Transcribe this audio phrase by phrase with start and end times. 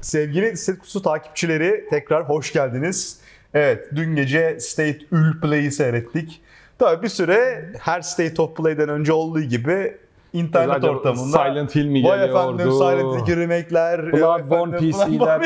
[0.00, 3.20] Sevgili Kutusu takipçileri tekrar hoş geldiniz.
[3.54, 6.40] Evet dün gece State Ül Play'i seyrettik.
[6.78, 9.96] Tabii bir süre her State of Play'den önce olduğu gibi
[10.32, 12.38] internet Özellikle ortamında Silent Hill mi Vay geliyordu?
[12.38, 15.40] efendim Silent Hill remake'ler, Bloodborne PC'ler,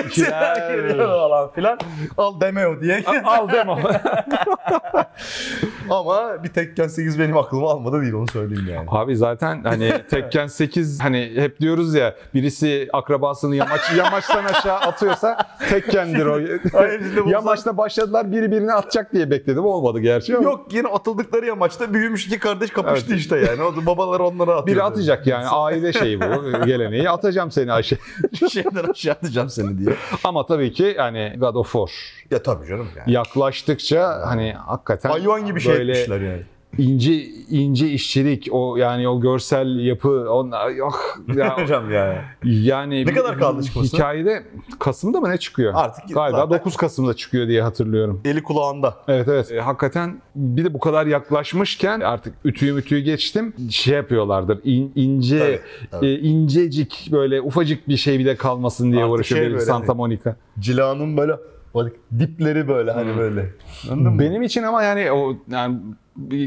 [0.74, 1.78] geliyor falan filan.
[2.16, 3.04] Al deme diye.
[3.24, 3.78] Al demo.
[5.90, 8.86] Ama bir Tekken 8 benim aklıma almadı değil onu söyleyeyim yani.
[8.90, 15.36] Abi zaten hani Tekken 8 hani hep diyoruz ya birisi akrabasını yamaç yamaçtan aşağı atıyorsa
[15.70, 16.40] Tekken'dir o.
[17.30, 20.44] Yamaçta başladılar biri birini atacak diye bekledim olmadı gerçi ama.
[20.44, 23.62] Yok yine atıldıkları yamaçta büyümüş iki kardeş kapıştı işte yani.
[23.62, 24.73] O babalar onlara atıyor.
[24.74, 26.24] Biri atacak yani aile şeyi bu
[26.66, 27.98] geleneği atacağım seni aşağı.
[28.50, 29.96] Şeyden aşağı atacağım seni diye.
[30.24, 31.90] Ama tabii ki yani God of War
[32.30, 33.12] Ya tabii canım yani.
[33.12, 36.42] yaklaştıkça hani hakikaten Hayvan gibi şey böyle etmişler yani.
[36.78, 42.24] İnce ince işçilik o yani o görsel yapı onlar yok ya, Hocam ya.
[42.44, 43.98] yani Ne kadar kaldı çıkmasına?
[43.98, 44.42] Hikayede
[44.78, 45.72] Kasım'da mı ne çıkıyor?
[45.76, 48.20] Artık Galiba zaten 9 Kasım'da çıkıyor diye hatırlıyorum.
[48.24, 48.96] eli kulağında.
[49.08, 49.52] Evet evet.
[49.52, 53.54] E, hakikaten bir de bu kadar yaklaşmışken artık ütüyü mütüyü geçtim.
[53.70, 54.60] Şey yapıyorlardır.
[54.64, 55.60] in- ince Tabii,
[55.90, 56.06] tabii.
[56.06, 59.88] e, incecik böyle ufacık bir şey bile kalmasın diye Artık uğraşıyor şey benim böyle Santa
[59.88, 60.36] hani- Monica.
[60.58, 61.32] Cilanın böyle
[62.18, 63.50] dipleri böyle hani böyle.
[63.90, 64.18] Anladın mı?
[64.18, 65.76] Benim için ama yani o yani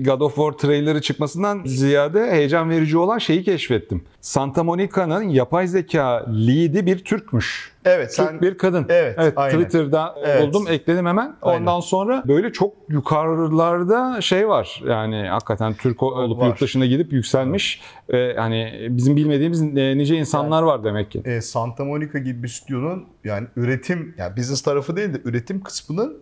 [0.06, 4.04] God of War trailerı çıkmasından ziyade heyecan verici olan şeyi keşfettim.
[4.22, 7.72] Santa Monica'nın yapay zeka lead'i bir Türkmüş.
[7.86, 8.86] Evet sen Türk bir kadın.
[8.90, 9.58] Evet, aynen.
[9.60, 10.48] Twitter'da Evet.
[10.48, 11.36] buldum, ekledim hemen.
[11.42, 11.60] Aynen.
[11.62, 14.82] Ondan sonra böyle çok yukarılarda şey var.
[14.88, 16.48] Yani hakikaten Türk olup Var.
[16.48, 17.82] yurt dışına gidip yükselmiş.
[18.10, 21.22] Ve hani bizim bilmediğimiz nice insanlar var demek ki.
[21.26, 26.18] e, Santa Monica gibi bir stüdyonun yani üretim yani business tarafı değil de üretim kısmının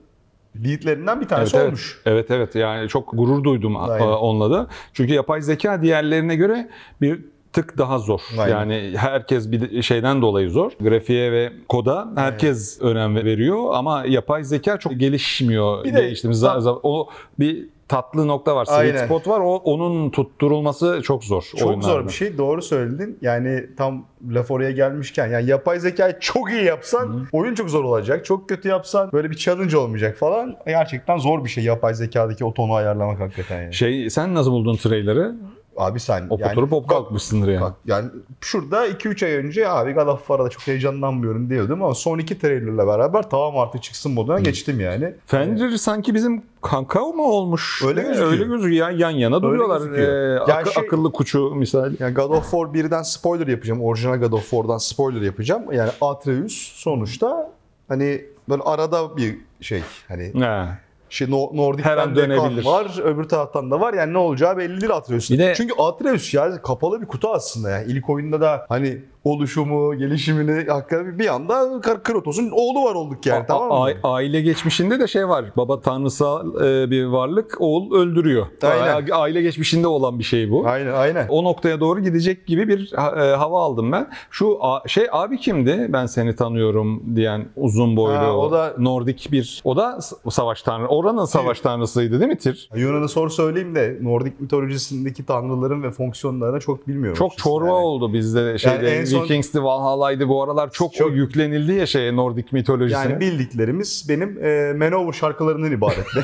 [0.66, 2.02] leadlerinden bir tanesi Evet, olmuş.
[2.06, 4.08] Evet evet yani çok gurur duydum Aynen.
[4.08, 4.68] onunla da.
[4.94, 6.70] Çünkü yapay zeka diğerlerine göre
[7.02, 7.20] bir
[7.54, 8.22] tık daha zor.
[8.40, 8.52] Aynen.
[8.52, 10.72] Yani herkes bir şeyden dolayı zor.
[10.82, 15.84] Grafiğe ve koda herkes önem veriyor ama yapay zeka çok gelişmiyor.
[15.84, 17.08] Bir de Geliştiğimiz tam- zaman- o
[17.40, 18.66] bir tatlı nokta var.
[18.66, 19.06] Sweet Aynen.
[19.06, 19.40] spot var.
[19.40, 21.42] O onun tutturulması çok zor.
[21.42, 22.08] Çok zor oyunlarda.
[22.08, 22.38] bir şey.
[22.38, 23.18] Doğru söyledin.
[23.22, 28.26] Yani tam laf oraya gelmişken yani yapay zekayı çok iyi yapsan oyun çok zor olacak.
[28.26, 30.56] Çok kötü yapsan böyle bir challenge olmayacak falan.
[30.66, 33.74] Gerçekten zor bir şey yapay zekadaki o tonu ayarlamak hakikaten yani.
[33.74, 35.36] Şey sen nasıl buldun trailer'ı?
[35.78, 37.62] Abi sen Hop yani oturup hop kalkmışsındır yani.
[37.62, 38.10] Bak yani
[38.42, 42.40] şurada 2-3 ay önce abi God of War'a da çok heyecanlanmıyorum diyordum ama son iki
[42.40, 45.14] trailerla beraber tamam artık çıksın moduna geçtim yani.
[45.26, 47.82] Fenrir sanki bizim kanka mı olmuş?
[47.88, 48.32] Öyle gözüküyor.
[48.32, 48.90] Öyle gözüküyor.
[48.90, 49.78] Yan yana duruyorlar.
[49.78, 50.10] gözüküyor.
[50.48, 51.94] Ee, Ya akı- şey- akıllı kuçu misal.
[52.00, 53.82] Yani God of War 1'den spoiler yapacağım.
[53.82, 55.64] Orijinal God of War'dan spoiler yapacağım.
[55.72, 57.52] Yani Atreus sonuçta
[57.88, 60.68] hani böyle arada bir şey hani He.
[61.10, 62.66] Şey No- Her an dönebilir.
[62.66, 63.94] var, öbür taraftan da var.
[63.94, 65.38] Yani ne olacağı belli değil Atreus'un.
[65.38, 67.92] De- Çünkü Atreus yani kapalı bir kutu aslında yani.
[67.92, 73.46] İlk oyunda da hani oluşumu, gelişimini hakkında bir anda Kratos'un oğlu var olduk yani A-
[73.46, 73.74] tamam mı?
[74.04, 75.46] a- aile geçmişinde de şey var.
[75.58, 78.46] Baba tanrısal e, bir varlık oğul öldürüyor.
[78.64, 79.12] Aynen.
[79.12, 80.68] A- Aile geçmişinde olan bir şey bu.
[80.68, 81.28] Aynen aynen.
[81.30, 84.08] O noktaya doğru gidecek gibi bir e, hava aldım ben.
[84.32, 85.86] Şu a- şey abi kimdi?
[85.90, 88.18] Ben seni tanıyorum diyen uzun boylu.
[88.18, 89.62] Ha, o da- Nordik bir.
[89.64, 90.00] O da
[90.30, 90.88] savaş tanrı.
[90.88, 92.70] Oranın savaş tanrısıydı değil mi Tir?
[92.76, 97.18] Yunan'ı sor söyleyeyim de Nordik mitolojisindeki tanrıların ve fonksiyonlarını çok bilmiyorum.
[97.18, 97.76] Çok çorba yani.
[97.76, 102.54] oldu bizde şeyde en son- Vikings'ti, Valhalla'ydı bu aralar çok, Çok- yüklenildi ya şeye Nordik
[102.54, 103.02] mitolojisine.
[103.04, 106.20] Yani bildiklerimiz benim e, Manowar şarkılarından ibaretti.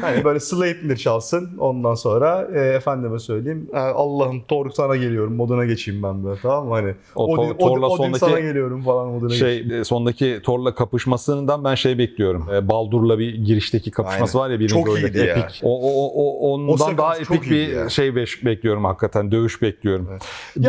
[0.00, 5.64] hani böyle Sleipnir çalsın ondan sonra e, efendime söyleyeyim e, Allah'ım Thor sana geliyorum moduna
[5.64, 6.74] geçeyim ben böyle tamam mı?
[6.74, 9.68] Hani O Odin, Thor- Thor'la Odin, sondaki sana geliyorum falan moduna geçeyim.
[9.70, 12.48] şey e, sondaki Thor'la kapışmasından ben şey bekliyorum.
[12.54, 14.48] E, Baldur'la bir girişteki kapışması Aynen.
[14.48, 15.34] var ya birinci Çok oyundaki iyiydi ya.
[15.34, 15.60] epik.
[15.64, 17.88] O, o, o, o- ondan sekans daha epik bir ya.
[17.88, 19.32] şey bekliyorum hakikaten.
[19.32, 20.08] Dövüş bekliyorum.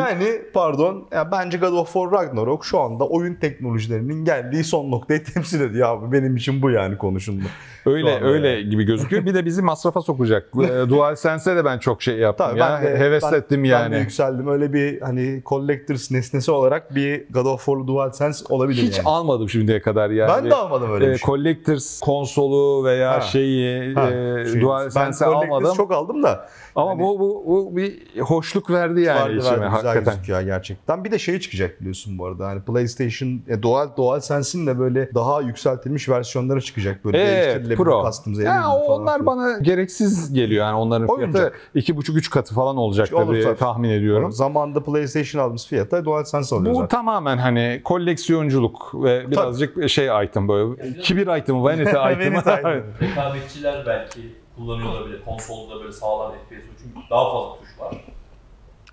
[0.09, 5.23] Yani pardon ya bence God of War Ragnarok şu anda oyun teknolojilerinin geldiği son noktayı
[5.33, 6.11] temsil ediyor abi.
[6.11, 7.43] Benim için bu yani konuşulma.
[7.85, 8.69] Öyle öyle yani.
[8.69, 9.25] gibi gözüküyor.
[9.25, 10.49] Bir de bizi masrafa sokacak.
[10.63, 12.79] E, DualSense'e de ben çok şey yaptım Tabii ya.
[12.83, 13.95] ben de, Heves ben- ettim Ben yani.
[13.95, 14.47] de yükseldim.
[14.47, 19.07] Öyle bir hani collectors nesnesi olarak bir God of War DualSense olabilir Hiç yani.
[19.07, 20.31] almadım şimdiye kadar yani.
[20.43, 21.25] ben de almadım öyle e, bir şey.
[21.25, 23.21] Collectors konsolu veya Ha.
[23.21, 25.73] şeyi Ha, e, şey, DualSense'e ben almadım.
[25.75, 29.71] çok aldım da Ama hani- bu, bu, bu bir hoşluk verdi yani vardı içime verdi,
[29.95, 30.15] hakikaten.
[30.15, 31.03] gözüküyor gerçekten.
[31.03, 32.47] Bir de şey çıkacak biliyorsun bu arada.
[32.47, 38.03] Hani PlayStation e, Dual DualSense'in de böyle daha yükseltilmiş versiyonları çıkacak böyle Evet, değiştirilebilir, Pro.
[38.05, 39.25] customize Ya falan onlar filan.
[39.25, 41.59] bana gereksiz geliyor yani onların fiyatı Oyuncak.
[41.75, 43.57] iki buçuk üç katı falan olacak Olur tabii tabii.
[43.57, 44.31] tahmin ediyorum.
[44.31, 46.87] Zamanında PlayStation aldığımız fiyata DualSense alıyor Bu zaten.
[46.97, 51.95] tamamen hani koleksiyonculuk ve birazcık şey item böyle kibir item, vanity item.
[52.03, 52.83] Vanity item.
[53.01, 54.19] Rekabetçiler belki
[54.55, 55.21] kullanıyor olabilir.
[55.25, 57.95] Konsolda böyle sağlam FPS çünkü daha fazla tuş var.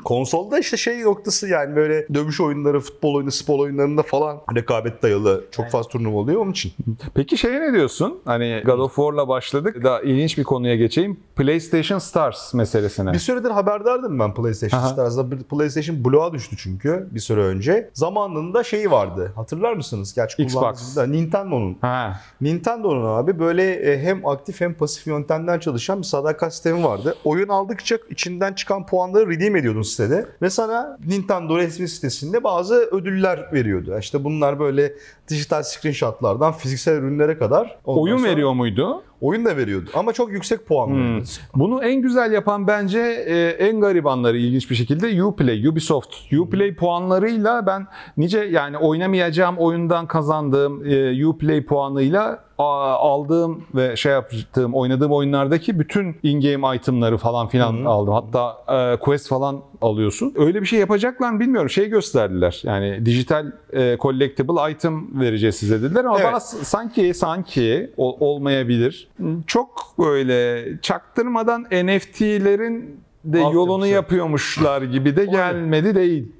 [0.04, 5.44] Konsolda işte şey noktası yani böyle dövüş oyunları, futbol oyunu, spor oyunlarında falan rekabet dayalı
[5.50, 6.72] çok fazla turnuva oluyor onun için.
[7.14, 8.18] Peki şeye ne diyorsun?
[8.24, 9.84] Hani God of War'la başladık.
[9.84, 11.20] Daha ilginç bir konuya geçeyim.
[11.36, 13.12] PlayStation Stars meselesine.
[13.12, 14.88] Bir süredir haberdardım ben PlayStation Aha.
[14.88, 15.26] Stars'da.
[15.50, 17.90] PlayStation Blue'a düştü çünkü bir süre önce.
[17.94, 19.32] Zamanında şeyi vardı.
[19.36, 20.14] Hatırlar mısınız?
[20.14, 20.96] Gerçi Xbox.
[20.96, 21.78] Nintendo'nun.
[21.80, 22.20] Ha.
[22.40, 27.14] Nintendo'nun abi böyle e, hem aktif hem pasif yöntemden çalışan bir sadakat sistemi vardı.
[27.24, 30.26] Oyun aldıkça içinden çıkan puanları redeem ediyordun sitede.
[30.42, 33.98] Ve sana Nintendo resmi sitesinde bazı ödüller veriyordu.
[34.00, 34.92] İşte bunlar böyle
[35.28, 37.78] dijital screenshotlardan fiziksel ürünlere kadar.
[37.84, 39.02] Ondan Oyun sonra veriyor muydu?
[39.20, 41.22] Oyun da veriyordu ama çok yüksek puan Hmm.
[41.54, 46.14] Bunu en güzel yapan bence e, en garibanları ilginç bir şekilde Uplay, Ubisoft.
[46.38, 47.86] Uplay puanlarıyla ben
[48.16, 56.16] nice yani oynamayacağım oyundan kazandığım e, Uplay puanıyla aldığım ve şey yaptığım oynadığım oyunlardaki bütün
[56.22, 58.14] in-game itemları falan filan aldım.
[58.14, 58.56] Hatta
[58.92, 60.34] e, quest falan alıyorsun.
[60.36, 61.70] Öyle bir şey yapacaklar mı bilmiyorum.
[61.70, 62.60] Şey gösterdiler.
[62.64, 66.28] Yani dijital e, collectible item vereceğiz size dediler ama Evet.
[66.30, 69.08] bana sanki sanki ol- olmayabilir.
[69.46, 76.32] Çok böyle çaktırmadan NFT'lerin de Alt yolunu yapıyormuşlar gibi de gelmedi değil.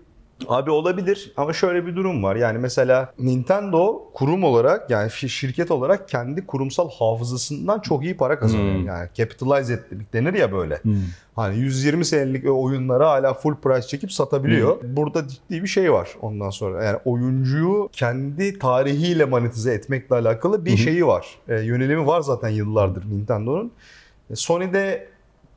[0.49, 2.37] Abi olabilir ama şöyle bir durum var.
[2.37, 8.39] Yani mesela Nintendo kurum olarak yani şi- şirket olarak kendi kurumsal hafızasından çok iyi para
[8.39, 8.75] kazanıyor.
[8.75, 8.87] Hmm.
[8.87, 10.81] Yani capitalize ettik denir ya böyle.
[11.37, 14.77] Hani 120 senelik oyunları hala full price çekip satabiliyor.
[14.97, 16.85] Burada ciddi bir şey var ondan sonra.
[16.85, 21.27] Yani oyuncuyu kendi tarihiyle monetize etmekle alakalı bir şeyi var.
[21.49, 23.73] E, yönelimi var zaten yıllardır Nintendo'nun.
[24.31, 25.09] E, Sony'de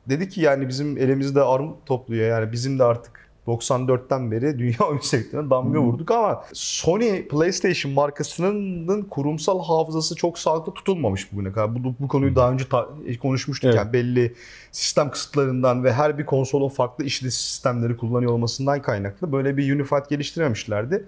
[0.08, 2.28] dedi ki yani bizim elimizde armut topluyor.
[2.28, 9.02] Yani bizim de artık 94'ten beri dünya oyun sektörüne damga vurduk ama Sony PlayStation markasının
[9.02, 11.84] kurumsal hafızası çok sağlıklı tutulmamış bugüne kadar.
[11.84, 12.88] Bu, bu konuyu daha önce ta-
[13.22, 13.64] konuşmuştuk.
[13.64, 13.76] Evet.
[13.76, 14.34] Yani belli
[14.72, 20.10] sistem kısıtlarından ve her bir konsolun farklı işletici sistemleri kullanıyor olmasından kaynaklı böyle bir unified
[20.10, 21.06] geliştirememişlerdi.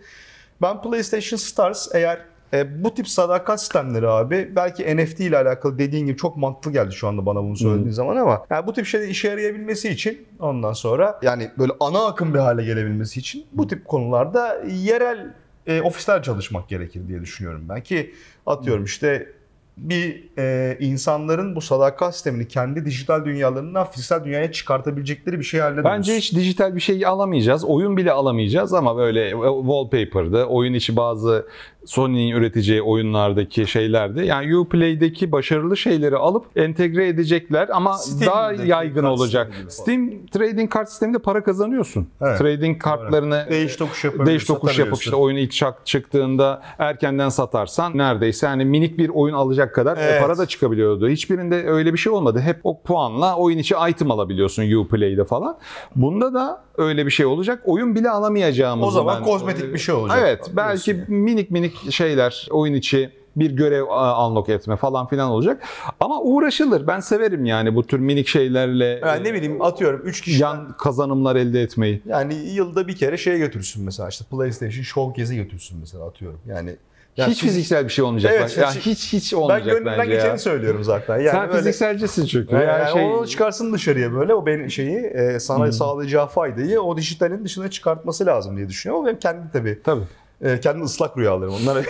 [0.63, 6.07] Ben PlayStation Stars eğer e, bu tip sadakat sistemleri abi belki NFT ile alakalı dediğin
[6.07, 9.09] gibi çok mantıklı geldi şu anda bana bunu söylediğin zaman ama yani bu tip şeyler
[9.09, 13.85] işe yarayabilmesi için ondan sonra yani böyle ana akım bir hale gelebilmesi için bu tip
[13.85, 15.35] konularda yerel
[15.67, 18.15] e, ofisler çalışmak gerekir diye düşünüyorum ben ki
[18.47, 19.37] atıyorum işte
[19.77, 25.85] bir e, insanların bu sadakat sistemini kendi dijital dünyalarından fiziksel dünyaya çıkartabilecekleri bir şey haline
[25.85, 27.65] Bence hiç dijital bir şey alamayacağız.
[27.65, 31.47] Oyun bile alamayacağız ama böyle wallpaper'da, oyun içi bazı
[31.87, 39.05] Sony'nin üreteceği oyunlardaki şeylerde yani Uplay'deki başarılı şeyleri alıp entegre edecekler ama Steam'deki daha yaygın
[39.05, 39.53] olacak.
[39.69, 42.09] Steam trading kart sisteminde para kazanıyorsun.
[42.21, 42.39] Evet.
[42.39, 47.99] Trading kartlarını Değiş tokuş yapabiliyorsun, değiş tokuş yapıp işte oyunu ilk çak- çıktığında erkenden satarsan
[47.99, 50.23] neredeyse yani minik bir oyun alacak kadar Evet.
[50.23, 51.09] para da çıkabiliyordu.
[51.09, 52.41] Hiçbirinde öyle bir şey olmadı.
[52.41, 55.59] Hep o puanla oyun içi item alabiliyorsun Uplay'de falan.
[55.97, 57.63] Bunda da öyle bir şey olacak.
[57.65, 60.19] Oyun bile alamayacağımızı O zaman ben- kozmetik bir şey olacak.
[60.21, 63.85] Evet, belki Diyorsun minik minik şeyler oyun içi bir görev
[64.29, 65.63] unlock etme falan filan olacak.
[66.01, 66.87] Ama uğraşılır.
[66.87, 71.37] Ben severim yani bu tür minik şeylerle Yani ne bileyim atıyorum 3 kişi yan kazanımlar
[71.37, 72.03] elde etmeyi.
[72.07, 76.41] yani yılda bir kere şeye götürsün mesela işte PlayStation Showcase'e götürsün mesela atıyorum.
[76.49, 76.77] Yani
[77.17, 78.33] ya hiç fizik- fiziksel bir şey olmayacak.
[78.37, 78.57] Evet, bak.
[78.59, 80.39] Ya hiç- hiç hiç ben olmayacak gönlümden bence geçeni ya.
[80.39, 81.17] söylüyorum zaten.
[81.17, 82.55] Yani Sen böyle- fizikselcisin çünkü.
[82.55, 86.97] Yani, Yani şey- onu çıkarsın dışarıya böyle o benim şeyi e, sana sağlayacağı faydayı o
[86.97, 89.01] dijitalin dışına çıkartması lazım diye düşünüyorum.
[89.01, 90.05] Ama benim kendi tabii Tabii.
[90.41, 91.87] E, kendi ıslak rüyalarım onlar.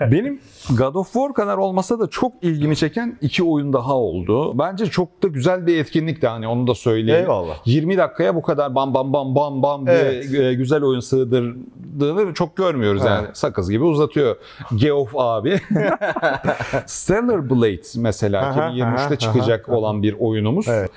[0.12, 0.40] Benim
[0.78, 4.58] God of War kadar olmasa da çok ilgimi çeken iki oyun daha oldu.
[4.58, 7.20] Bence çok da güzel bir etkinlikti hani onu da söyleyeyim.
[7.20, 7.54] Eyvallah.
[7.64, 10.34] 20 dakikaya bu kadar bam bam bam bam bam diye Evet.
[10.34, 13.10] e, güzel oyun sığdırdığını çok görmüyoruz Evet.
[13.10, 13.28] yani.
[13.32, 14.36] Sakız gibi uzatıyor
[14.76, 15.60] Geoff abi.
[16.86, 20.68] Stellar Blade mesela Aha, 2023'te aha, çıkacak olan bir oyunumuz.
[20.68, 20.90] Evet.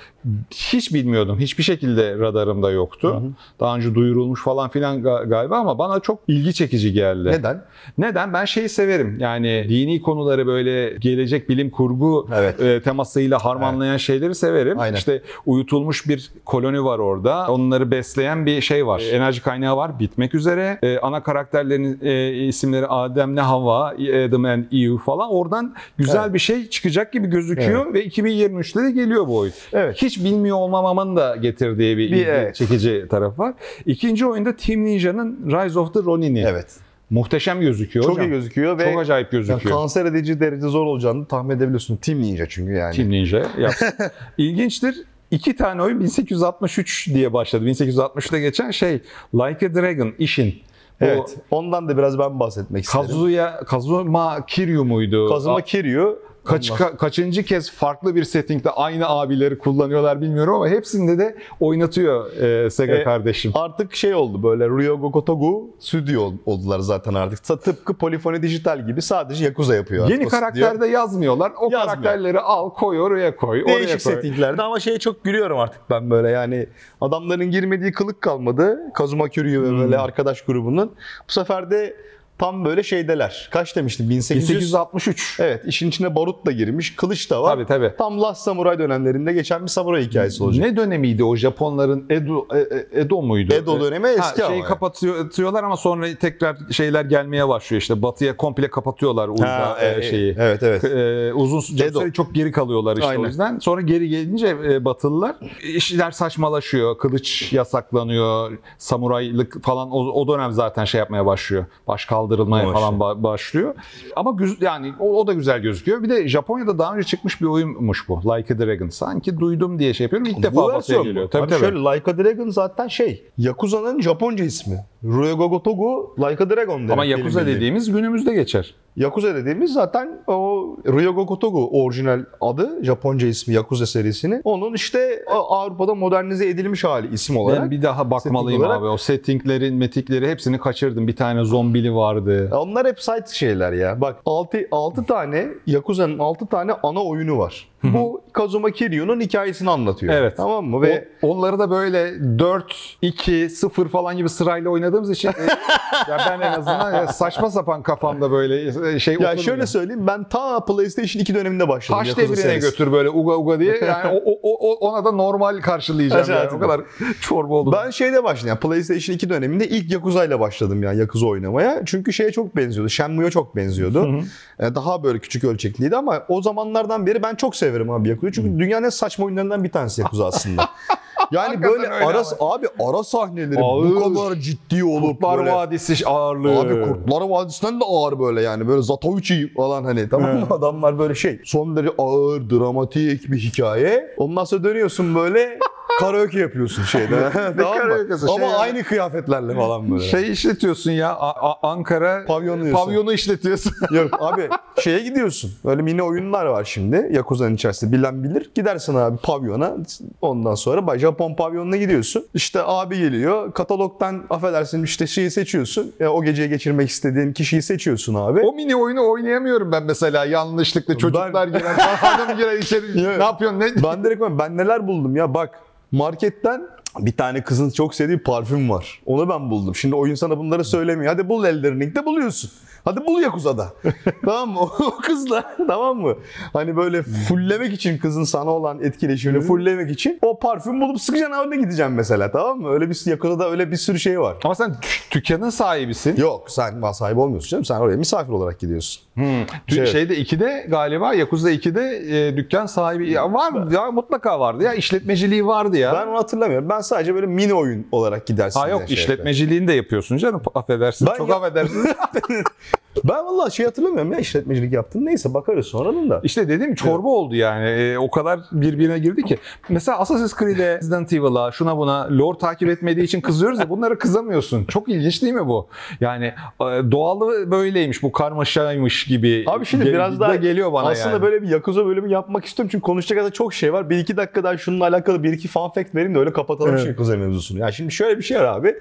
[0.50, 1.38] Hiç bilmiyordum.
[1.38, 3.22] Hiçbir şekilde radarımda yoktu.
[3.60, 7.28] Daha önce duyurulmuş falan filan ga- galiba ama bana çok ilgi çekici geldi.
[7.28, 7.62] Neden?
[7.98, 8.32] Neden?
[8.32, 9.16] Ben şeyi severim.
[9.20, 12.60] Yani dini konuları böyle gelecek bilim kurgu Evet.
[12.60, 14.78] e, temasıyla harmanlayan şeyleri severim.
[14.78, 14.96] Aynen.
[14.96, 17.46] İşte uyutulmuş bir koloni var orada.
[17.52, 19.02] Onları besleyen bir şey var.
[19.12, 19.98] Enerji kaynağı var.
[19.98, 20.78] Bitmek üzere.
[20.82, 23.86] E, ana karakterlerin e, isimleri Adem'le Hava,
[24.26, 25.30] Adam and Eve falan.
[25.30, 26.34] Oradan güzel Evet.
[26.34, 29.52] bir şey çıkacak gibi gözüküyor ve 2023'te de geliyor bu oyun.
[29.72, 30.02] Evet.
[30.02, 32.54] Hiç bilmiyor olmamamın da getirdiği bir, Bir- ilgi evet.
[32.54, 33.54] çekici taraf var.
[33.86, 36.40] İkinci oyunda Team Ninja'nın Rise of the Ronin'i.
[36.40, 36.66] Evet.
[37.10, 38.28] Muhteşem gözüküyor Çok hocam.
[38.28, 39.76] iyi gözüküyor ve Çok acayip yani gözüküyor.
[39.76, 41.96] kanser edici derece zor olacağını tahmin edebiliyorsun.
[41.96, 42.96] Team Ninja çünkü yani.
[42.96, 43.88] Team Ninja yapsın.
[44.38, 45.04] İlginçtir.
[45.30, 47.64] İki tane oyun 1863 diye başladı.
[47.66, 49.00] 1860'da geçen şey
[49.34, 50.54] Like a Dragon, işin.
[51.00, 51.36] Evet.
[51.50, 53.06] Ondan da biraz ben bahsetmek isterim.
[53.06, 55.28] Kazuya, Kazuma Kiryu muydu?
[55.28, 61.18] Kazuma Kiryu kaç ka- kaçıncı kez farklı bir settingde aynı abileri kullanıyorlar bilmiyorum ama hepsinde
[61.18, 63.52] de oynatıyor e, Sega E, kardeşim.
[63.54, 67.44] Artık şey oldu böyle Ryogo Gotoku stüdyo oldular zaten artık.
[67.44, 70.08] Tıpkı Polyphony Digital gibi sadece Yakuza yapıyor.
[70.08, 70.40] Yeni o stüdyo.
[70.40, 71.52] karakter de yazmıyorlar.
[71.60, 71.84] O Yazmıyor.
[71.86, 73.62] karakterleri al koy oraya koy.
[73.64, 74.14] oraya Değişik koy.
[74.14, 76.66] settinglerde ama şeye çok gülüyorum artık ben böyle yani
[77.00, 78.78] adamların girmediği kılık kalmadı.
[78.94, 80.92] Kazuma Kiryu ve böyle arkadaş grubunun.
[81.28, 81.96] Bu sefer de
[82.38, 83.48] tam böyle şeydeler.
[83.52, 84.10] Kaç demiştim?
[84.10, 84.50] 1800.
[84.50, 85.36] 1863.
[85.40, 86.96] Evet işin içine barut da girmiş.
[86.96, 87.54] Kılıç da var.
[87.54, 87.92] Tabii tabii.
[87.98, 90.66] Tam Last Samurai dönemlerinde geçen bir samuray hikayesi olacak.
[90.66, 93.54] Ne dönemiydi o Japonların Edo e- e- Edo muydu?
[93.54, 98.36] Edo dönemi eski ha, şeyi ama kapatıyorlar ama sonra tekrar şeyler gelmeye başlıyor işte batıya
[98.36, 100.36] komple kapatıyorlar Urza Ha, e, e- şeyi.
[100.38, 100.84] Evet evet.
[100.84, 103.22] E, uzun süre çok geri kalıyorlar işte Aynen.
[103.22, 103.58] o yüzden.
[103.58, 105.36] Sonra geri gelince e, Batılılar
[105.74, 106.98] işler saçmalaşıyor.
[106.98, 108.58] Kılıç yasaklanıyor.
[108.78, 111.64] Samuraylık falan o, o dönem zaten şey yapmaya başlıyor.
[111.88, 112.80] Baş kaldırılmaya Başlıyor.
[112.80, 113.74] falan ba- başlıyor.
[114.16, 116.02] Ama güz- yani o, o da güzel gözüküyor.
[116.02, 118.16] Bir de Japonya'da daha önce çıkmış bir oyunmuş bu.
[118.20, 118.88] Like a Dragon.
[118.88, 120.28] Sanki duydum diye şey yapıyorum.
[120.30, 121.28] İlk defa Bu batıya versiyon geliyor.
[121.30, 121.60] Tabii Abi tabii.
[121.60, 124.84] şöyle Like a Dragon zaten şey Yakuza'nın Japonca ismi.
[125.04, 126.90] Ryogo Gotoku Like a Dragon demek.
[126.92, 128.74] Ama Yakuza dediğimiz günümüzde geçer.
[128.96, 134.40] Yakuza dediğimiz zaten o Ryogo Gotoku orijinal adı Japonca ismi Yakuza serisinin.
[134.44, 137.62] Onun işte Avrupa'da modernize edilmiş hali isim olarak.
[137.62, 138.86] Ben bir daha bakmalıyım olarak- abi.
[138.86, 141.06] O settinglerin, metikleri hepsini kaçırdım.
[141.08, 142.50] Bir tane zombili vardı.
[142.54, 144.00] Onlar hep site şeyler ya.
[144.00, 147.68] Bak 6 6 tane Yakuza'nın 6 tane ana oyunu var.
[147.84, 150.14] Bu Kazuma Kiryu'nun hikayesini anlatıyor.
[150.14, 150.36] Evet.
[150.36, 150.82] Tamam mı?
[150.82, 155.30] Ve O- onları da böyle 4, 2, 0 falan gibi sırayla oynadığımız için
[156.08, 160.24] ya ben en azından ya saçma sapan kafamda böyle e, şey ya şöyle söyleyeyim ben
[160.28, 161.98] ta PlayStation 2 döneminde başladım.
[162.04, 162.70] Taş devrine serisi.
[162.70, 163.76] götür böyle uga uga diye.
[163.84, 166.30] Yani o, o, o- ona da normal karşılayacağım.
[166.30, 166.50] Yani.
[166.56, 166.80] O kadar
[167.20, 167.74] çorba oldum.
[167.84, 168.48] Ben şeyde başladım.
[168.48, 171.82] Yani PlayStation 2 döneminde ilk Yakuza ile başladım yani Yakuza oynamaya.
[171.86, 172.88] Çünkü şeye çok benziyordu.
[172.90, 174.20] Shenmue'ya çok benziyordu.
[174.60, 178.32] Ee, Daha böyle küçük ölçekliydi ama o zamanlardan beri ben çok severim abi Yakuza.
[178.32, 180.68] Çünkü dünyanın en saçma oyunlarından bir tanesi Yakuza aslında.
[181.32, 182.54] Yani böyle öyle ara, ama.
[182.54, 183.90] abi ara sahneleri Ağır.
[183.90, 185.52] bu kadar ciddi olup Kurtlar böyle.
[185.52, 186.60] Vadisi ağırlığı.
[186.60, 191.14] Abi Kurtlar Vadisi'nden de ağır böyle yani böyle Zatoichi falan hani tamam mı adamlar böyle
[191.14, 194.14] şey son derece ağır dramatik bir hikaye.
[194.16, 195.58] Ondan sonra dönüyorsun böyle
[195.98, 197.30] karaoke yapıyorsun şeyde.
[197.32, 197.78] tamam mı?
[197.78, 198.26] karaoke'si?
[198.26, 200.04] Ama Şey yani- aynı kıyafetlerle falan böyle.
[200.04, 203.72] Şey işletiyorsun ya A- A- Ankara Pavyonu pavyonu işletiyorsun.
[203.90, 204.48] Yok abi
[204.80, 205.52] şeye gidiyorsun.
[205.64, 207.08] Böyle mini oyunlar var şimdi.
[207.12, 208.50] Yakuza'nın içerisinde bilen bilir.
[208.54, 209.76] Gidersin abi pavyona.
[210.20, 212.24] Ondan sonra Japon pavyonuna gidiyorsun.
[212.34, 213.52] İşte abi geliyor.
[213.52, 215.92] Katalogdan affedersin işte şeyi seçiyorsun.
[216.00, 218.40] Ya, o geceyi geçirmek istediğin kişiyi seçiyorsun abi.
[218.40, 223.66] O mini oyunu oynayamıyorum ben mesela yanlışlıkla çocuklar girer, hanım girer içeri ne yapıyorsun ne?
[223.82, 225.50] Ben direkt ben neler buldum ya bak
[225.92, 226.66] marketten
[226.98, 229.02] bir tane kızın çok sevdiği parfüm var.
[229.06, 229.74] Onu ben buldum.
[229.74, 231.12] Şimdi oyun sana bunları söylemiyor.
[231.12, 232.50] Hadi bul Elden Ring'de buluyorsun.
[232.88, 233.72] Hadi bul Yakuza'da.
[234.24, 234.60] tamam mı?
[234.80, 236.14] O kızla tamam mı?
[236.52, 241.56] Hani böyle fulllemek için kızın sana olan etkileşimini fulllemek için o parfüm bulup sıkacaksın önüne
[241.56, 242.70] gideceğim mesela tamam mı?
[242.70, 244.36] Öyle bir Yakuza'da öyle bir sürü şey var.
[244.44, 244.76] Ama sen
[245.14, 246.16] dükkanın sahibisin.
[246.16, 247.64] Yok sen sahibi olmuyorsun canım.
[247.64, 249.02] Sen oraya misafir olarak gidiyorsun.
[249.16, 251.96] Tü- Şey- Şeyde 2'de galiba Yakuza 2'de
[252.28, 255.92] e, dükkan sahibi ya var ya mutlaka vardı ya işletmeciliği vardı ya.
[255.94, 256.68] Ben onu hatırlamıyorum.
[256.68, 258.60] Ben sadece böyle mini oyun olarak gidersin.
[258.60, 261.08] ha yok şey işletmeciliğini de yapıyorsun canım affedersin.
[261.10, 261.88] Ben Çok ya- affedersin.
[263.04, 265.06] Ben vallahi şey hatırlamıyorum ya işletmecilik yaptım.
[265.06, 266.20] Neyse bakarız sonradan da.
[266.24, 267.68] İşte dediğim çorba oldu yani.
[267.68, 269.38] E, o kadar birbirine girdi ki.
[269.68, 274.64] Mesela Assassin's Creed'e, Resident Evil'a, şuna buna lore takip etmediği için kızıyoruz ya bunlara kızamıyorsun.
[274.64, 275.68] Çok ilginç değil mi bu?
[276.00, 276.24] Yani
[276.60, 279.44] e, doğalı böyleymiş bu karmaşaymış gibi.
[279.46, 281.22] Abi şimdi Gel- biraz da daha geliyor bana aslında yani.
[281.22, 283.90] böyle bir Yakuza bölümü yapmak istiyorum çünkü konuşacak kadar çok şey var.
[283.90, 286.82] Bir iki dakika daha şununla alakalı bir iki fun fact vereyim de öyle kapatalım Evet.
[286.82, 287.58] şu Yakuza mevzusunu.
[287.58, 288.74] Yani şimdi şöyle bir şey var abi.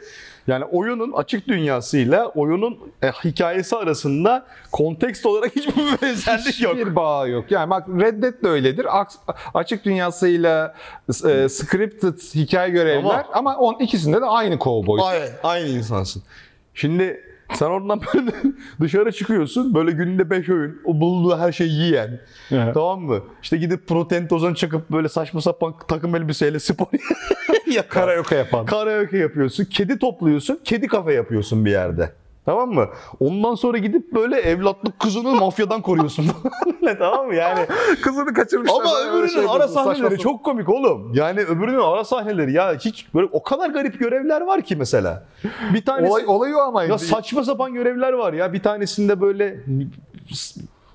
[0.48, 6.76] Yani oyunun açık dünyasıyla oyunun e, hikayesi arasında kontekst olarak hiçbir benzerlik yok.
[6.76, 7.52] Bir bağ yok.
[7.52, 8.88] Yani bak Red Dead de öyledir.
[9.54, 10.74] Açık dünyasıyla
[11.10, 15.02] e, scripted hikaye görevler ama, on ikisinde de aynı kovboy.
[15.04, 16.24] Aynen, aynı insansın.
[16.74, 18.32] Şimdi sen oradan böyle
[18.82, 19.74] dışarı çıkıyorsun.
[19.74, 22.20] Böyle günde 5 öğün o bulduğu her şeyi yiyen.
[22.52, 22.74] Evet.
[22.74, 23.20] Tamam mı?
[23.44, 26.88] İşte gidip protein tozunu çakıp böyle saçma sapan takım elbiseyle spor
[27.72, 27.90] yapan.
[27.90, 28.66] Karaoke yapan.
[28.66, 29.66] Karaoke yapıyorsun.
[29.66, 30.60] Kedi topluyorsun.
[30.64, 32.12] Kedi kafe yapıyorsun bir yerde.
[32.48, 32.88] Tamam mı?
[33.20, 36.26] Ondan sonra gidip böyle evlatlık kızını mafyadan koruyorsun.
[36.82, 37.36] ne tamam mı?
[37.36, 37.60] Yani
[38.04, 38.82] Kızını kaçırmışlar.
[38.82, 40.16] ama öbürünün şey ara sahneleri sapan.
[40.16, 41.12] çok komik oğlum.
[41.14, 45.24] Yani öbürünün ara sahneleri ya hiç böyle o kadar garip görevler var ki mesela.
[45.74, 46.84] Bir tanesi Olay, olayı o ama.
[46.84, 48.54] ya saçma sapan görevler var ya.
[48.54, 49.58] Bir tanesinde böyle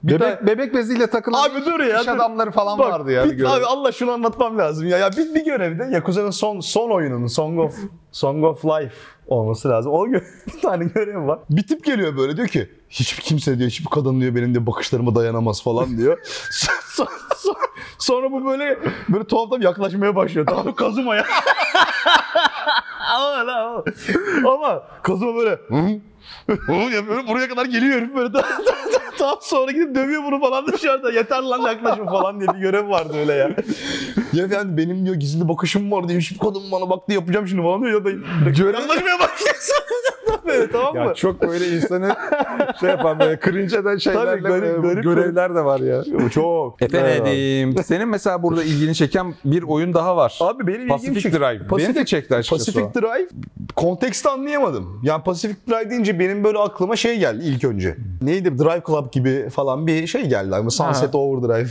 [0.04, 2.12] Bir Bebek- de bebek beziyle takılan Abi dur ya, iş dur.
[2.12, 3.24] adamları falan Bak, vardı ya.
[3.24, 3.50] bir- görev.
[3.50, 4.98] abi Allah şunu anlatmam lazım ya.
[4.98, 7.74] Ya bir, bir görevde Yakuza'nın son son oyununun Song of
[8.12, 8.94] Song of Life
[9.26, 9.92] olması lazım.
[9.92, 11.38] O bir tane görev var.
[11.50, 15.14] Bir tip geliyor böyle diyor ki hiçbir kimse diyor hiçbir kadın diyor benim de bakışlarıma
[15.14, 16.18] dayanamaz falan diyor.
[16.50, 17.56] So- so- so-
[17.98, 18.78] sonra bu böyle
[19.08, 20.46] böyle tuhaftan yaklaşmaya başlıyor.
[20.46, 21.22] Tamam Kazuma'ya.
[21.22, 21.30] ama,
[23.16, 23.84] ama,
[24.44, 26.00] ama Kazuma böyle hı?
[26.66, 27.28] Hı yapıyor.
[27.28, 28.32] Buraya kadar geliyor herif böyle.
[28.34, 31.10] Daha, daha, daha sonra gidip dövüyor bunu falan dışarıda.
[31.12, 33.48] Yeter lan yaklaşım falan diye bir görev vardı öyle ya.
[34.32, 36.20] ya yani benim diyor gizli bakışım var diyor.
[36.20, 37.92] Hiçbir kadın bana baktı yapacağım şimdi falan diyor.
[37.92, 38.10] Ya da
[38.78, 39.76] yaklaşmaya başlıyorsun.
[40.46, 41.00] böyle tamam mı?
[41.00, 42.16] Ya çok böyle insanı
[42.80, 46.28] şey yapan böyle cringe eden şeylerle garip- e, garip- görevler de var ya.
[46.30, 46.82] Çok.
[46.82, 50.38] Efendim, senin mesela burada ilgini çeken bir oyun daha var.
[50.40, 51.38] Abi benim ilgimi Pacific çekti.
[51.38, 51.78] Drive.
[51.78, 53.28] Beni de çekti açıkçası Pacific Drive
[53.76, 55.00] konteksti anlayamadım.
[55.02, 57.96] Yani Pacific Drive deyince benim böyle aklıma şey geldi ilk önce.
[58.22, 60.54] Neydi Drive Club gibi falan bir şey geldi.
[60.62, 61.68] Ama Sunset Overdrive.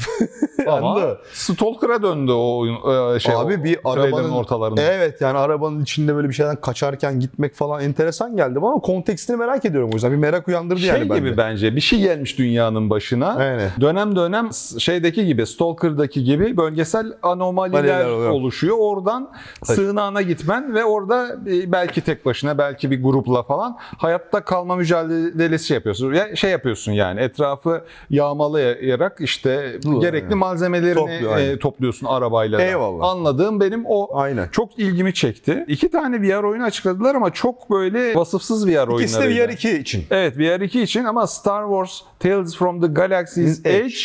[0.67, 1.17] Ama?
[1.33, 3.35] Stalker'a döndü o oyun e, şey.
[3.35, 4.81] Abi bir arabanın ortalarında.
[4.81, 9.37] Evet yani arabanın içinde böyle bir şeyden kaçarken gitmek falan enteresan geldi bana ama kontekstini
[9.37, 10.11] merak ediyorum o yüzden.
[10.11, 11.19] Bir merak uyandırdı şey yani bende.
[11.19, 13.35] gibi bence bir şey gelmiş dünyanın başına.
[13.35, 13.69] Aynen.
[13.81, 18.77] Dönem dönem şeydeki gibi Stalker'daki gibi bölgesel anomaliler oluşuyor.
[18.79, 19.31] Oradan
[19.67, 19.75] Tabii.
[19.75, 25.73] sığınağına gitmen ve orada e, belki tek başına belki bir grupla falan hayatta kalma mücadelesi
[25.73, 26.13] yapıyorsun.
[26.13, 30.37] Ya şey yapıyorsun yani etrafı yağmalayarak işte Doğru, gerekli aynen.
[30.37, 31.49] malzemelerini Topluyor, aynen.
[31.49, 32.59] e, topluyorsun arabayla.
[32.59, 32.63] da.
[32.63, 33.09] Eyvallah.
[33.09, 34.47] Anladığım benim o Aynen.
[34.51, 35.65] çok ilgimi çekti.
[35.67, 39.01] İki tane VR oyunu açıkladılar ama çok böyle vasıfsız VR oyunları.
[39.01, 40.03] İkisi de VR2 için.
[40.11, 40.37] Evet
[40.81, 43.95] VR2 için ama Star Wars Tales from the Galaxy's Edge.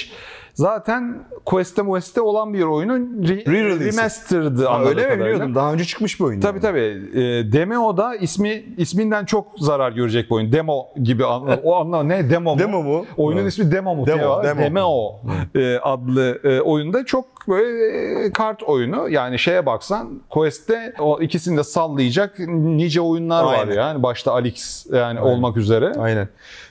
[0.55, 3.93] Zaten Quest'te Quest'te olan bir oyunun re- Re-release'i.
[3.99, 5.25] remastered'ı Ha, anladığım öyle mi kadarıyla.
[5.27, 5.55] biliyordum.
[5.55, 6.41] Daha önce çıkmış bir oyun.
[6.41, 7.11] Tabii tabii.
[7.15, 10.53] E, Demo'da ismi isminden çok zarar görecek bu oyun.
[10.53, 12.59] Demo gibi anla, o anla ne demo mu?
[12.59, 13.07] Demo mu?
[13.17, 13.53] Oyunun Evet.
[13.53, 14.07] ismi Demo mu?
[14.07, 14.61] Demo, Demo, Demo.
[14.65, 15.21] Demo
[15.55, 19.09] e, adlı e, oyunda çok böyle e, kart oyunu.
[19.09, 23.75] Yani şeye baksan Quest'te o ikisini de sallayacak nice oyunlar var Aynen.
[23.75, 24.03] yani.
[24.03, 25.21] Başta Alex yani Aynen.
[25.21, 25.93] olmak üzere.
[25.99, 26.29] Aynen.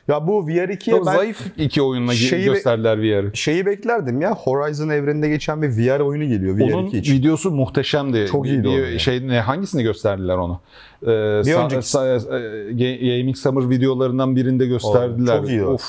[0.08, 3.32] Ya bu VR2'ye Çok ben zayıf iki oyunla Şeyi gösterdiler VR'ı.
[3.38, 4.32] şeyi beklerdim ya.
[4.36, 7.13] Horizon evreninde geçen bir VR oyunu geliyor VR2 Onun için.
[7.13, 8.27] videosu muhteşemdi.
[8.32, 9.00] Çok iyiydi Bir- bir yani.
[9.00, 10.60] Şey, ne, hangisini gösterdiler onu?
[11.03, 15.38] Ee, sa- önceki- sa- e, Ga- Gaming Summer videolarından birinde gösterdiler.
[15.38, 15.74] çok iyiydi o.
[15.74, 15.84] Of.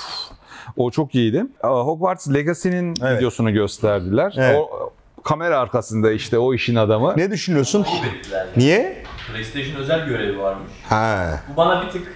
[0.76, 1.44] O çok iyiydi.
[1.62, 3.18] Hogwarts Legacy'nin Evet.
[3.18, 4.34] videosunu gösterdiler.
[4.38, 4.56] Evet.
[4.60, 7.14] O kamera arkasında işte o işin adamı.
[7.16, 7.86] Ne düşünüyorsun?
[8.56, 9.02] Niye?
[9.32, 10.70] PlayStation özel görevi varmış.
[10.88, 11.40] Ha.
[11.52, 12.12] Bu bana bir tık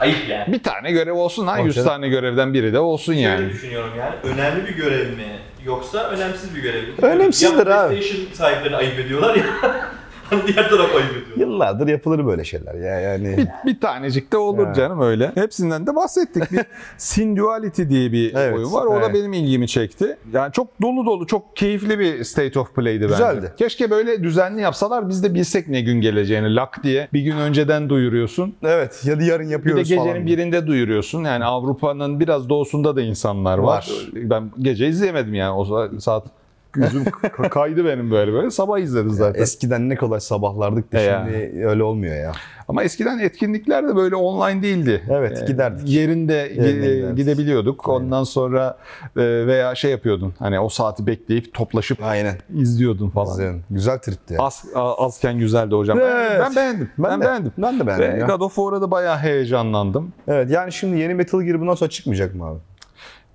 [0.00, 0.52] ayıp yani.
[0.52, 1.58] Bir tane görev olsun lan.
[1.58, 1.88] Bak 100 canım.
[1.88, 3.48] tane görevden biri de olsun Şöyle yani.
[3.48, 4.14] düşünüyorum yani.
[4.34, 6.94] Önemli bir görev mi yoksa önemsiz bir görev mi?
[7.02, 7.94] Önemsizdir ya abi.
[7.94, 9.44] PlayStation sahiplerini ayıp ediyorlar ya.
[10.32, 11.36] hani diğer taraf ayıp ediyor.
[11.48, 13.36] Yıllardır yapılır böyle şeyler ya yani.
[13.36, 14.74] Bir, bir tanecik de olur Ha.
[14.74, 15.32] canım öyle.
[15.34, 16.52] Hepsinden de bahsettik.
[16.52, 16.60] Bir
[16.98, 18.86] Sin Duality diye bir Evet, oyun var.
[18.86, 19.14] O da evet.
[19.14, 20.16] benim ilgimi çekti.
[20.32, 23.12] Yani çok dolu dolu, çok keyifli bir State of Play'di bence.
[23.14, 23.52] Güzeldi.
[23.56, 26.54] Keşke böyle düzenli yapsalar biz de bilsek ne gün geleceğini.
[26.54, 28.54] Lak diye bir gün önceden duyuruyorsun.
[28.62, 30.26] Evet ya da yarın Bir de yapıyoruz gecenin falan.
[30.26, 31.24] birinde duyuruyorsun.
[31.24, 33.62] Yani Avrupa'nın biraz doğusunda da insanlar var.
[33.72, 33.90] Var.
[34.14, 36.26] Ben gece izleyemedim yani o sa- saat.
[36.72, 37.04] Gözüm
[37.50, 38.50] kaydı benim böyle böyle.
[38.50, 39.42] Sabah izledim zaten.
[39.42, 41.26] Eskiden ne kolay sabahlardık da E ya.
[41.28, 42.32] şimdi öyle olmuyor ya.
[42.68, 45.02] Ama eskiden etkinlikler de böyle online değildi.
[45.10, 45.88] Evet, Ee, giderdik.
[45.88, 47.16] Yerinde Yerine giderdik.
[47.16, 47.88] gidebiliyorduk.
[47.88, 48.78] Ondan sonra
[49.16, 50.34] e, veya şey yapıyordun.
[50.38, 52.34] Hani o saati bekleyip toplaşıp Aynen.
[52.54, 53.36] izliyordun falan.
[53.36, 54.34] Güzel, güzel tripti.
[54.34, 54.40] ya.
[54.42, 55.98] Az, azken güzeldi hocam.
[55.98, 56.40] Ben- Evet.
[56.40, 56.90] Ben, beğendim.
[56.98, 57.52] Ben, Ben de- beğendim.
[57.58, 58.26] ben de beğendim Ve ya.
[58.26, 60.12] God of War'a da bayağı heyecanlandım.
[60.28, 62.58] Evet yani şimdi yeni Metal Gear bundan sonra çıkmayacak mı abi?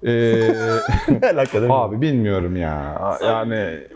[0.05, 0.49] Ee,
[1.69, 3.01] abi bilmiyorum ya.
[3.23, 3.87] Yani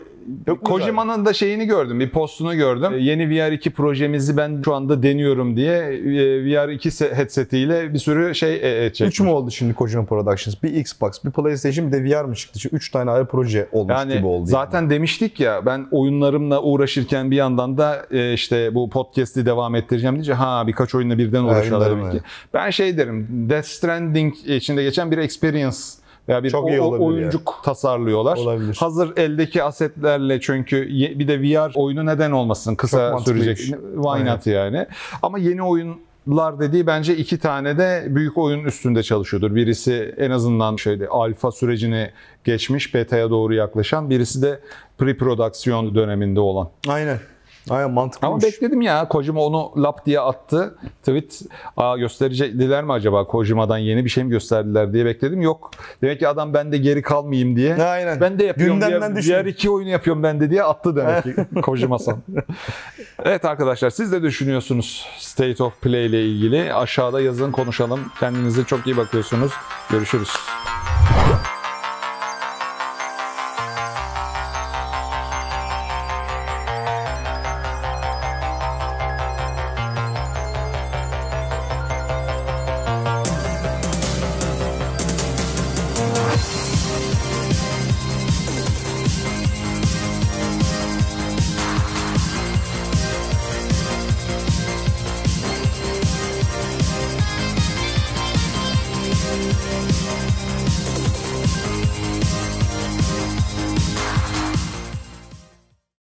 [0.46, 2.92] Mu Kojima'nın da şeyini gördüm, bir postunu gördüm.
[2.94, 8.34] Ee, Yeni VR2 projemizi ben şu anda deniyorum diye e, VR2 se- headsetiyle bir sürü
[8.34, 9.14] şey e, e, çekmiş.
[9.14, 10.62] 3 mü oldu şimdi Kojima Productions?
[10.62, 12.60] Bir Xbox, bir PlayStation, bir de VR mı çıktı?
[12.60, 14.46] Şimdi 3 tane ayrı proje olmuş Yani gibi oldu.
[14.46, 20.14] zaten demiştik ya ben oyunlarımla uğraşırken bir yandan da e, işte bu podcast'i devam ettireceğim
[20.14, 22.20] deyince ha birkaç oyunla birden ki.
[22.54, 25.76] Ben şey derim Death Stranding içinde geçen bir experience
[26.28, 28.36] veya bir Çok o- oyuncuk tasarlıyorlar.
[28.36, 28.76] Olabilir.
[28.80, 33.56] Hazır eldeki asetlerle çünkü bir de VR oyunu neden olmasın kısa sürecek.
[33.94, 34.86] Why not yani.
[35.22, 39.54] Ama yeni oyunlar dediği bence iki tane de büyük oyun üstünde çalışıyordur.
[39.54, 42.10] Birisi en azından şöyle alfa sürecini
[42.44, 44.10] geçmiş, beta'ya doğru yaklaşan.
[44.10, 44.60] Birisi de
[44.98, 46.68] pre-prodüksiyon döneminde olan.
[46.88, 47.18] Aynen.
[47.70, 48.26] Aynen mantıklı.
[48.28, 50.78] Ama bekledim ya Kojima onu lap diye attı.
[51.04, 51.42] Tweet
[51.76, 55.40] Aa, gösterecekler mi acaba Kojima'dan yeni bir şey mi gösterdiler diye bekledim.
[55.40, 55.70] Yok.
[56.02, 57.74] Demek ki adam ben de geri kalmayayım diye.
[57.84, 58.20] Aynen.
[58.20, 58.74] Ben de yapıyorum.
[58.74, 59.44] Gündemden diğer, düşmüyor.
[59.44, 62.16] diğer iki oyunu yapıyorum ben de diye attı demek ki Kojima-san.
[63.24, 66.74] evet arkadaşlar siz de düşünüyorsunuz State of Play ile ilgili.
[66.74, 68.00] Aşağıda yazın konuşalım.
[68.20, 69.52] Kendinize çok iyi bakıyorsunuz.
[69.90, 70.28] Görüşürüz.